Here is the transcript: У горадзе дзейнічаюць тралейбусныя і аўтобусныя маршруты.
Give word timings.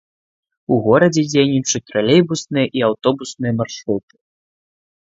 У 0.75 0.77
горадзе 0.87 1.25
дзейнічаюць 1.31 1.83
тралейбусныя 1.91 2.65
і 2.81 2.87
аўтобусныя 2.89 3.53
маршруты. 3.63 4.15